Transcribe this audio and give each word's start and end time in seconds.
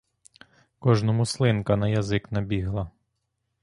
Кожному 0.79 1.25
слинка 1.25 1.75
на 1.75 1.89
язик 1.89 2.31
набігала. 2.31 2.91